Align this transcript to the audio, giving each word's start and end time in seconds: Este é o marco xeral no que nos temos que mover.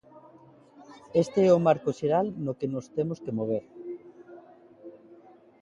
Este 1.23 1.39
é 1.49 1.51
o 1.57 1.63
marco 1.67 1.89
xeral 1.99 2.27
no 2.45 2.53
que 2.59 2.67
nos 2.73 2.85
temos 2.97 3.19
que 3.23 3.35
mover. 3.37 3.63